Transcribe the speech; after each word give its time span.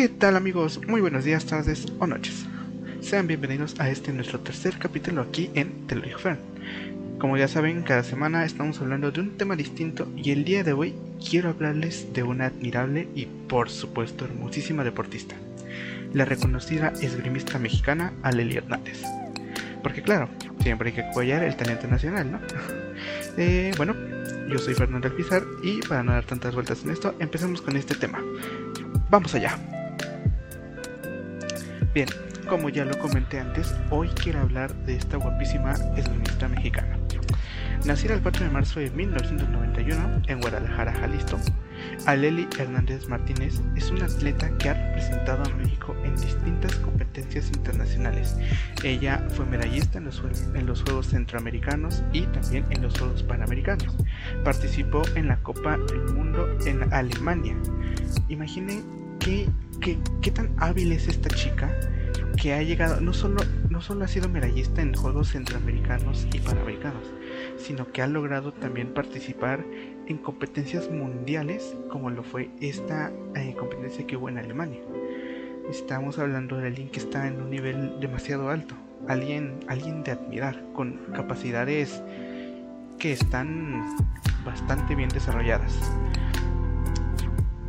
¿Qué 0.00 0.08
tal 0.08 0.34
amigos? 0.34 0.80
Muy 0.88 1.02
buenos 1.02 1.24
días, 1.26 1.44
tardes 1.44 1.84
o 1.98 2.06
noches. 2.06 2.46
Sean 3.02 3.26
bienvenidos 3.26 3.78
a 3.78 3.90
este 3.90 4.14
nuestro 4.14 4.40
tercer 4.40 4.78
capítulo 4.78 5.20
aquí 5.20 5.50
en 5.52 5.86
Te 5.86 5.94
lo 5.94 6.04
Como 7.18 7.36
ya 7.36 7.46
saben, 7.48 7.82
cada 7.82 8.02
semana 8.02 8.46
estamos 8.46 8.80
hablando 8.80 9.10
de 9.10 9.20
un 9.20 9.36
tema 9.36 9.56
distinto 9.56 10.08
y 10.16 10.30
el 10.30 10.46
día 10.46 10.64
de 10.64 10.72
hoy 10.72 10.94
quiero 11.22 11.50
hablarles 11.50 12.14
de 12.14 12.22
una 12.22 12.46
admirable 12.46 13.08
y 13.14 13.26
por 13.26 13.68
supuesto 13.68 14.24
hermosísima 14.24 14.84
deportista, 14.84 15.34
la 16.14 16.24
reconocida 16.24 16.94
esgrimista 17.02 17.58
mexicana 17.58 18.14
Aleli 18.22 18.56
Hernández. 18.56 19.02
Porque 19.82 20.00
claro, 20.00 20.30
siempre 20.62 20.88
hay 20.88 20.94
que 20.94 21.02
apoyar 21.02 21.44
el 21.44 21.56
talento 21.56 21.88
nacional, 21.88 22.32
¿no? 22.32 22.40
Eh, 23.36 23.70
bueno, 23.76 23.94
yo 24.50 24.58
soy 24.58 24.74
Fernando 24.74 25.08
Alpizar 25.08 25.44
y 25.62 25.80
para 25.82 26.02
no 26.02 26.12
dar 26.12 26.24
tantas 26.24 26.52
vueltas 26.54 26.84
en 26.84 26.90
esto, 26.90 27.14
empecemos 27.20 27.62
con 27.62 27.76
este 27.76 27.94
tema. 27.94 28.18
Vamos 29.08 29.34
allá. 29.34 29.56
Bien, 31.92 32.08
como 32.48 32.68
ya 32.68 32.84
lo 32.84 32.96
comenté 32.98 33.40
antes, 33.40 33.74
hoy 33.90 34.08
quiero 34.10 34.40
hablar 34.40 34.72
de 34.86 34.94
esta 34.94 35.16
guapísima 35.16 35.72
esgrimista 35.96 36.46
mexicana. 36.48 36.96
Nacida 37.84 38.14
el 38.14 38.22
4 38.22 38.44
de 38.44 38.50
marzo 38.50 38.78
de 38.78 38.90
1991 38.90 40.22
en 40.28 40.40
Guadalajara, 40.40 40.92
Jalisco, 40.92 41.38
Aleli 42.06 42.46
Hernández 42.58 43.08
Martínez 43.08 43.60
es 43.74 43.90
una 43.90 44.04
atleta 44.04 44.50
que 44.58 44.68
ha 44.68 44.74
representado 44.74 45.42
a 45.44 45.56
México 45.56 45.96
en 46.04 46.14
distintas 46.14 46.76
competencias 46.76 47.48
internacionales. 47.48 48.36
Ella 48.84 49.26
fue 49.30 49.46
medallista 49.46 49.98
en 49.98 50.04
los, 50.04 50.82
Juegos 50.82 51.08
Centroamericanos 51.08 52.04
y 52.12 52.22
también 52.22 52.66
en 52.70 52.82
los 52.82 52.98
Juegos 52.98 53.22
Panamericanos. 53.22 53.96
Participó 54.44 55.02
en 55.16 55.28
la 55.28 55.38
Copa 55.42 55.76
del 55.76 56.14
Mundo 56.14 56.48
en 56.66 56.92
Alemania. 56.92 57.56
Imaginen 58.28 58.84
qué, 59.18 59.48
qué, 59.80 60.30
tan 60.30 60.50
hábil 60.58 60.92
es 60.92 61.08
esta 61.08 61.28
chica 61.30 61.74
que 62.36 62.54
ha 62.54 62.62
llegado, 62.62 63.00
no 63.00 63.12
solo, 63.12 63.42
no 63.68 63.80
solo 63.80 64.04
ha 64.04 64.08
sido 64.08 64.28
medallista 64.28 64.80
en 64.82 64.94
Juegos 64.94 65.32
Centroamericanos 65.32 66.26
y 66.32 66.38
Panamericanos, 66.38 67.02
sino 67.58 67.90
que 67.90 68.02
ha 68.02 68.06
logrado 68.06 68.52
también 68.52 68.94
participar 68.94 69.64
en 70.06 70.18
competencias 70.18 70.90
mundiales 70.90 71.76
como 71.90 72.10
lo 72.10 72.22
fue 72.22 72.50
esta 72.60 73.12
eh, 73.34 73.54
competencia 73.58 74.06
que 74.06 74.16
hubo 74.16 74.28
en 74.28 74.38
Alemania. 74.38 74.80
Estamos 75.68 76.18
hablando 76.18 76.56
de 76.56 76.68
alguien 76.68 76.88
que 76.88 76.98
está 76.98 77.26
en 77.26 77.40
un 77.40 77.50
nivel 77.50 78.00
demasiado 78.00 78.50
alto, 78.50 78.74
alguien, 79.08 79.60
alguien 79.68 80.02
de 80.02 80.12
admirar, 80.12 80.62
con 80.72 80.98
capacidades 81.14 82.02
que 82.98 83.12
están 83.12 83.96
bastante 84.44 84.94
bien 84.94 85.08
desarrolladas. 85.10 85.78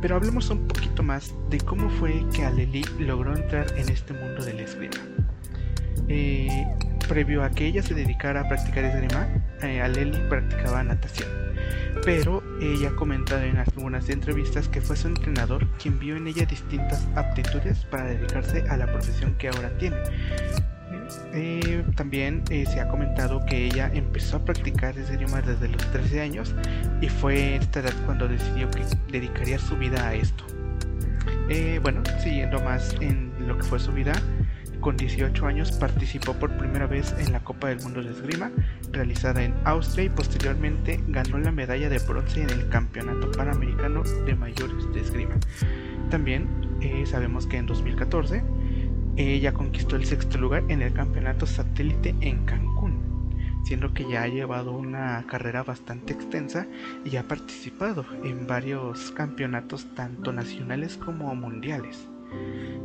Pero 0.02 0.16
hablemos 0.16 0.50
un 0.50 0.66
poquito 0.66 1.04
más 1.04 1.32
de 1.48 1.58
cómo 1.58 1.88
fue 1.88 2.26
que 2.34 2.44
Aleli 2.44 2.84
logró 2.98 3.36
entrar 3.36 3.72
en 3.78 3.88
este 3.88 4.12
mundo 4.12 4.44
del 4.44 4.58
esgrima. 4.58 4.96
Eh, 6.08 6.66
previo 7.08 7.44
a 7.44 7.50
que 7.50 7.66
ella 7.66 7.82
se 7.84 7.94
dedicara 7.94 8.40
a 8.40 8.48
practicar 8.48 8.84
esgrima, 8.84 9.28
eh, 9.62 9.80
Aleli 9.80 10.18
practicaba 10.28 10.82
natación. 10.82 11.28
Pero 12.04 12.42
ella 12.60 12.88
ha 12.88 12.96
comentado 12.96 13.42
en 13.42 13.58
algunas 13.58 14.08
entrevistas 14.08 14.68
que 14.68 14.80
fue 14.80 14.96
su 14.96 15.06
entrenador 15.06 15.68
quien 15.78 16.00
vio 16.00 16.16
en 16.16 16.26
ella 16.26 16.46
distintas 16.46 17.06
aptitudes 17.14 17.84
para 17.84 18.06
dedicarse 18.06 18.64
a 18.68 18.76
la 18.76 18.86
profesión 18.86 19.36
que 19.38 19.48
ahora 19.48 19.70
tiene. 19.78 19.98
Eh, 21.34 21.84
también 21.96 22.42
eh, 22.50 22.64
se 22.66 22.80
ha 22.80 22.88
comentado 22.88 23.44
que 23.46 23.66
ella 23.66 23.90
empezó 23.92 24.36
a 24.36 24.44
practicar 24.44 24.96
esgrima 24.98 25.40
desde 25.40 25.68
los 25.68 25.90
13 25.90 26.20
años 26.20 26.54
y 27.00 27.08
fue 27.08 27.56
esta 27.56 27.80
edad 27.80 27.94
cuando 28.04 28.28
decidió 28.28 28.70
que 28.70 28.84
dedicaría 29.10 29.58
su 29.58 29.76
vida 29.76 30.08
a 30.08 30.14
esto. 30.14 30.44
Eh, 31.48 31.80
bueno, 31.82 32.02
siguiendo 32.22 32.60
más 32.60 32.94
en 33.00 33.32
lo 33.46 33.56
que 33.56 33.64
fue 33.64 33.78
su 33.78 33.92
vida, 33.92 34.12
con 34.80 34.96
18 34.96 35.46
años 35.46 35.72
participó 35.72 36.34
por 36.34 36.56
primera 36.56 36.86
vez 36.86 37.14
en 37.18 37.32
la 37.32 37.40
Copa 37.40 37.68
del 37.68 37.80
Mundo 37.80 38.02
de 38.02 38.10
Esgrima, 38.10 38.50
realizada 38.90 39.42
en 39.42 39.54
Austria 39.64 40.06
y 40.06 40.08
posteriormente 40.08 41.00
ganó 41.08 41.38
la 41.38 41.52
medalla 41.52 41.88
de 41.88 41.98
bronce 41.98 42.42
en 42.42 42.50
el 42.50 42.68
Campeonato 42.68 43.30
Panamericano 43.32 44.02
de 44.02 44.34
Mayores 44.34 44.92
de 44.92 45.00
Esgrima. 45.00 45.36
También 46.10 46.48
sabemos 47.06 47.46
que 47.46 47.58
en 47.58 47.66
2014 47.66 48.42
ella 49.30 49.52
conquistó 49.52 49.96
el 49.96 50.04
sexto 50.04 50.38
lugar 50.38 50.64
en 50.68 50.82
el 50.82 50.92
campeonato 50.92 51.46
satélite 51.46 52.14
en 52.20 52.44
Cancún, 52.44 53.60
siendo 53.64 53.92
que 53.92 54.08
ya 54.08 54.22
ha 54.22 54.28
llevado 54.28 54.72
una 54.72 55.24
carrera 55.26 55.62
bastante 55.62 56.12
extensa 56.12 56.66
y 57.04 57.16
ha 57.16 57.22
participado 57.24 58.04
en 58.24 58.46
varios 58.46 59.12
campeonatos 59.12 59.86
tanto 59.94 60.32
nacionales 60.32 60.96
como 60.96 61.34
mundiales. 61.34 62.08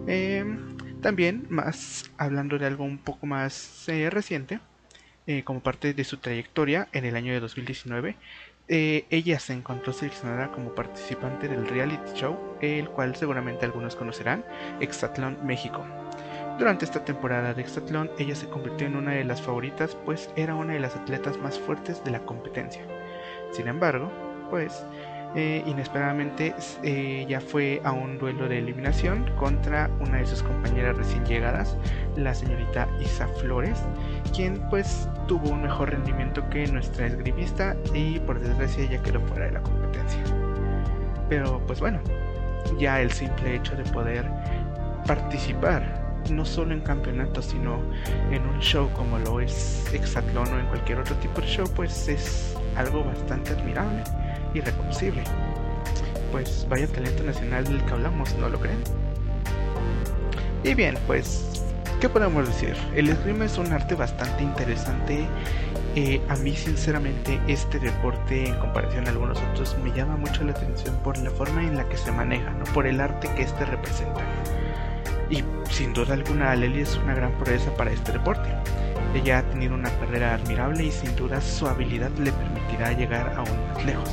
Em, 0.08 0.78
también, 1.02 1.46
más 1.50 2.10
hablando 2.18 2.58
de 2.58 2.66
algo 2.66 2.84
un 2.84 2.98
poco 2.98 3.26
más 3.26 3.88
eh, 3.88 4.10
reciente, 4.10 4.60
eh, 5.28 5.44
como 5.44 5.60
parte 5.62 5.94
de 5.94 6.04
su 6.04 6.18
trayectoria 6.18 6.88
en 6.94 7.06
el 7.06 7.16
año 7.16 7.34
de 7.34 7.40
2019, 7.40 8.16
eh, 8.70 9.06
ella 9.10 9.40
se 9.40 9.54
encontró 9.54 9.94
seleccionada 9.94 10.52
como 10.52 10.76
participante 10.76 11.48
del 11.48 11.68
reality 11.68 12.12
show, 12.16 12.38
el 12.62 12.90
cual 12.90 13.16
seguramente 13.16 13.66
algunos 13.66 13.96
conocerán, 13.96 14.44
Exatlón 14.80 15.38
México. 15.46 15.86
Durante 16.58 16.86
esta 16.86 17.06
temporada 17.06 17.54
de 17.54 17.62
Exatlón, 17.62 18.10
ella 18.18 18.34
se 18.34 18.50
convirtió 18.50 18.88
en 18.88 18.96
una 18.96 19.12
de 19.12 19.24
las 19.24 19.42
favoritas, 19.42 19.96
pues 20.06 20.32
era 20.36 20.56
una 20.56 20.74
de 20.74 20.80
las 20.80 20.96
atletas 20.96 21.38
más 21.38 21.60
fuertes 21.60 22.04
de 22.04 22.10
la 22.10 22.20
competencia. 22.22 22.82
Sin 23.52 23.68
embargo, 23.68 24.12
pues 24.50 24.84
eh, 25.36 25.62
inesperadamente 25.68 26.56
ella 26.82 27.42
fue 27.42 27.80
a 27.84 27.92
un 27.92 28.18
duelo 28.18 28.50
de 28.50 28.58
eliminación 28.58 29.30
contra 29.36 29.88
una 30.00 30.18
de 30.18 30.26
sus 30.26 30.42
compañeras 30.42 30.98
recién 30.98 31.24
llegadas, 31.26 31.78
la 32.16 32.34
señorita 32.34 32.88
Isa 33.02 33.28
Flores, 33.40 33.80
quien 34.36 34.60
pues 34.72 35.08
tuvo 35.28 35.52
un 35.52 35.62
mejor 35.62 35.92
rendimiento 35.92 36.44
que 36.50 36.66
nuestra 36.66 37.06
esgrimista 37.06 37.76
y 37.94 38.20
por 38.22 38.40
desgracia 38.40 38.84
ella 38.84 39.04
quedó 39.04 39.20
fuera 39.28 39.46
de 39.46 39.52
la 39.52 39.62
competencia. 39.62 40.24
Pero 41.30 41.62
pues 41.68 41.80
bueno, 41.80 42.00
ya 42.80 43.00
el 43.00 43.12
simple 43.12 43.58
hecho 43.58 43.76
de 43.76 43.84
poder 43.92 44.26
participar 45.06 46.07
no 46.32 46.46
solo 46.46 46.74
en 46.74 46.82
campeonatos, 46.82 47.46
sino 47.46 47.82
en 48.32 48.46
un 48.48 48.60
show 48.60 48.90
como 48.94 49.18
lo 49.20 49.40
es 49.40 49.86
Exatlón 49.94 50.54
o 50.54 50.60
en 50.60 50.66
cualquier 50.68 51.00
otro 51.00 51.16
tipo 51.18 51.42
de 51.42 51.48
show, 51.48 51.66
pues 51.76 52.08
es 52.08 52.56
algo 52.76 53.04
bastante 53.04 53.52
admirable 53.52 54.04
y 54.54 54.62
reconocible. 54.62 55.24
Pues 56.32 56.66
vaya 56.70 56.88
talento 56.88 57.24
nacional 57.24 57.64
del 57.64 57.84
que 57.86 57.92
hablamos, 57.92 58.36
¿no 58.36 58.50
lo 58.50 58.60
creen? 58.60 58.80
Y 60.64 60.74
bien, 60.74 60.98
pues, 61.08 61.64
¿qué 62.02 62.10
podemos 62.10 62.48
decir? 62.48 62.76
El 62.96 63.10
esgrima 63.10 63.46
es 63.46 63.58
un 63.58 63.72
arte 63.72 63.96
bastante 63.96 64.44
interesante. 64.44 65.26
Eh, 65.96 66.22
a 66.30 66.36
mí, 66.36 66.54
sinceramente, 66.56 67.40
este 67.48 67.80
deporte, 67.80 68.48
en 68.48 68.56
comparación 68.60 69.08
a 69.08 69.12
algunos 69.12 69.40
otros, 69.52 69.78
me 69.84 69.92
llama 69.92 70.18
mucho 70.18 70.44
la 70.44 70.52
atención 70.52 70.96
por 71.04 71.18
la 71.18 71.32
forma 71.32 71.64
en 71.64 71.78
la 71.78 71.88
que 71.88 71.98
se 71.98 72.12
maneja, 72.12 72.52
¿no? 72.52 72.66
por 72.74 72.86
el 72.86 73.00
arte 73.00 73.30
que 73.36 73.44
este 73.44 73.66
representa. 73.66 74.22
Y 75.30 75.44
sin 75.70 75.94
duda 75.94 76.14
alguna 76.14 76.52
Aleli 76.52 76.82
es 76.82 76.98
una 76.98 77.14
gran 77.14 77.32
proeza 77.38 77.74
para 77.76 77.92
este 77.92 78.14
deporte. 78.14 78.50
Ella 79.14 79.40
ha 79.40 79.44
tenido 79.44 79.74
una 79.74 79.90
carrera 80.00 80.36
admirable 80.36 80.86
y 80.86 80.92
sin 80.92 81.16
duda 81.16 81.42
su 81.42 81.68
habilidad 81.68 82.12
le 82.18 82.32
permitirá 82.32 82.94
llegar 82.94 83.34
aún 83.36 83.68
más 83.68 83.86
lejos. 83.86 84.10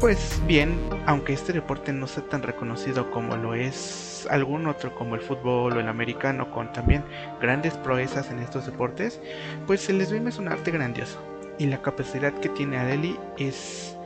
Pues 0.00 0.42
bien, 0.46 0.80
aunque 1.06 1.32
este 1.32 1.52
deporte 1.52 1.92
no 1.92 2.08
sea 2.08 2.24
tan 2.24 2.42
reconocido 2.42 3.10
como 3.10 3.36
lo 3.36 3.54
es 3.54 4.26
algún 4.30 4.66
otro 4.66 4.94
como 4.94 5.14
el 5.14 5.20
fútbol 5.20 5.76
o 5.76 5.80
el 5.80 5.88
americano 5.88 6.50
con 6.50 6.72
también 6.72 7.04
grandes 7.40 7.74
proezas 7.74 8.30
en 8.30 8.40
estos 8.40 8.66
deportes, 8.66 9.20
pues 9.66 9.88
el 9.88 10.00
esgrima 10.00 10.30
es 10.30 10.38
un 10.38 10.48
arte 10.48 10.72
grandioso 10.72 11.20
y 11.58 11.66
la 11.66 11.80
capacidad 11.82 12.32
que 12.32 12.48
tiene 12.48 12.78
Adeli 12.78 13.16
es 13.38 13.96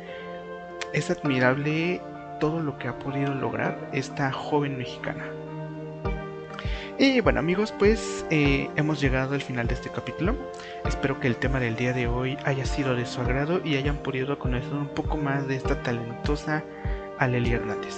es 0.92 1.10
admirable 1.10 2.00
todo 2.40 2.60
lo 2.60 2.78
que 2.78 2.88
ha 2.88 2.98
podido 2.98 3.34
lograr 3.34 3.78
esta 3.92 4.32
joven 4.32 4.78
mexicana. 4.78 5.24
Y 6.98 7.20
bueno 7.20 7.40
amigos, 7.40 7.74
pues 7.78 8.24
eh, 8.30 8.70
hemos 8.76 9.00
llegado 9.00 9.34
al 9.34 9.42
final 9.42 9.66
de 9.66 9.74
este 9.74 9.90
capítulo. 9.90 10.34
Espero 10.86 11.20
que 11.20 11.26
el 11.26 11.36
tema 11.36 11.60
del 11.60 11.76
día 11.76 11.92
de 11.92 12.06
hoy 12.06 12.38
haya 12.44 12.64
sido 12.64 12.94
de 12.94 13.04
su 13.04 13.20
agrado 13.20 13.60
y 13.62 13.76
hayan 13.76 13.98
podido 13.98 14.38
conocer 14.38 14.72
un 14.72 14.88
poco 14.88 15.18
más 15.18 15.46
de 15.46 15.56
esta 15.56 15.82
talentosa 15.82 16.64
Aleli 17.18 17.52
Hernández. 17.52 17.94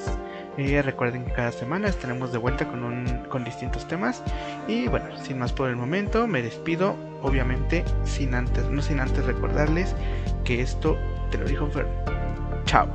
Eh, 0.56 0.82
recuerden 0.82 1.24
que 1.24 1.32
cada 1.32 1.52
semana 1.52 1.86
estaremos 1.88 2.32
de 2.32 2.38
vuelta 2.38 2.66
con, 2.66 2.82
un, 2.82 3.06
con 3.28 3.44
distintos 3.44 3.86
temas. 3.86 4.20
Y 4.66 4.88
bueno, 4.88 5.16
sin 5.22 5.38
más 5.38 5.52
por 5.52 5.70
el 5.70 5.76
momento, 5.76 6.26
me 6.26 6.42
despido. 6.42 6.96
Obviamente, 7.22 7.84
sin 8.04 8.34
antes, 8.34 8.64
no 8.68 8.82
sin 8.82 8.98
antes 8.98 9.24
recordarles 9.24 9.94
que 10.44 10.60
esto 10.60 10.98
te 11.30 11.38
lo 11.38 11.46
dijo 11.46 11.68
Fer. 11.68 11.86
Chao. 12.64 12.88